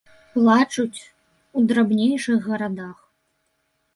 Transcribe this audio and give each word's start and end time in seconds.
Плачуць 0.35 1.01
у 1.59 1.63
драбнейшых 1.71 2.39
гарадах. 2.53 2.97